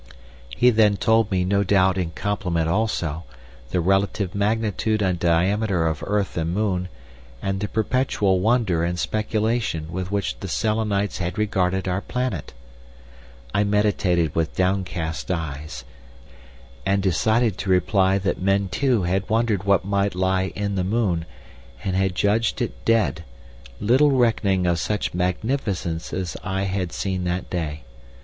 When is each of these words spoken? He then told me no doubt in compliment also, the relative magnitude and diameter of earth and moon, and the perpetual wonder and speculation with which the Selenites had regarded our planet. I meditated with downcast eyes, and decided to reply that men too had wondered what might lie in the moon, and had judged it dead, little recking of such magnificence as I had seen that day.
He 0.57 0.71
then 0.71 0.97
told 0.97 1.29
me 1.29 1.45
no 1.45 1.63
doubt 1.63 1.95
in 1.95 2.09
compliment 2.09 2.67
also, 2.67 3.23
the 3.69 3.79
relative 3.79 4.33
magnitude 4.33 4.99
and 4.99 5.19
diameter 5.19 5.85
of 5.85 6.03
earth 6.07 6.35
and 6.37 6.51
moon, 6.55 6.89
and 7.39 7.59
the 7.59 7.67
perpetual 7.67 8.39
wonder 8.39 8.83
and 8.83 8.97
speculation 8.97 9.91
with 9.91 10.09
which 10.09 10.39
the 10.39 10.47
Selenites 10.47 11.19
had 11.19 11.37
regarded 11.37 11.87
our 11.87 12.01
planet. 12.01 12.51
I 13.53 13.63
meditated 13.63 14.33
with 14.33 14.55
downcast 14.55 15.29
eyes, 15.29 15.83
and 16.83 17.03
decided 17.03 17.59
to 17.59 17.69
reply 17.69 18.17
that 18.17 18.41
men 18.41 18.69
too 18.69 19.03
had 19.03 19.29
wondered 19.29 19.65
what 19.65 19.85
might 19.85 20.15
lie 20.15 20.51
in 20.55 20.73
the 20.73 20.83
moon, 20.83 21.27
and 21.83 21.95
had 21.95 22.15
judged 22.15 22.59
it 22.59 22.83
dead, 22.85 23.23
little 23.79 24.09
recking 24.09 24.65
of 24.65 24.79
such 24.79 25.13
magnificence 25.13 26.11
as 26.11 26.35
I 26.43 26.63
had 26.63 26.91
seen 26.91 27.23
that 27.25 27.51
day. 27.51 27.83